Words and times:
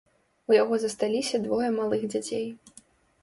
У 0.51 0.55
яго 0.61 0.77
засталіся 0.83 1.41
двое 1.45 1.69
малых 1.77 2.01
дзяцей. 2.13 2.45